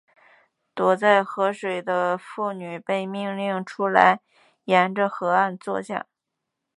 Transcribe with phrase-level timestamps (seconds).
[0.73, 4.19] 躲在河里的妇女被命令出来
[4.63, 6.07] 沿着河岸坐下。